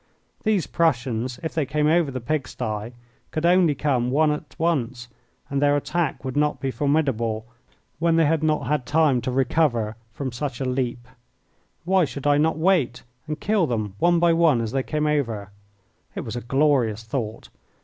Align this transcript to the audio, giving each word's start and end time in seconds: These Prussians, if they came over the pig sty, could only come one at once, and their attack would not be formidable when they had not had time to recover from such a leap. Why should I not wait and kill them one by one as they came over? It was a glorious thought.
These 0.41 0.65
Prussians, 0.65 1.39
if 1.43 1.53
they 1.53 1.63
came 1.63 1.85
over 1.85 2.09
the 2.09 2.19
pig 2.19 2.47
sty, 2.47 2.93
could 3.29 3.45
only 3.45 3.75
come 3.75 4.09
one 4.09 4.31
at 4.31 4.55
once, 4.57 5.09
and 5.47 5.61
their 5.61 5.77
attack 5.77 6.25
would 6.25 6.35
not 6.35 6.59
be 6.59 6.71
formidable 6.71 7.45
when 7.99 8.15
they 8.15 8.25
had 8.25 8.41
not 8.41 8.65
had 8.65 8.87
time 8.87 9.21
to 9.21 9.29
recover 9.31 9.95
from 10.11 10.31
such 10.31 10.59
a 10.59 10.65
leap. 10.65 11.07
Why 11.85 12.05
should 12.05 12.25
I 12.25 12.39
not 12.39 12.57
wait 12.57 13.03
and 13.27 13.39
kill 13.39 13.67
them 13.67 13.93
one 13.99 14.17
by 14.19 14.33
one 14.33 14.59
as 14.59 14.71
they 14.71 14.81
came 14.81 15.05
over? 15.05 15.51
It 16.15 16.21
was 16.21 16.35
a 16.35 16.41
glorious 16.41 17.03
thought. 17.03 17.49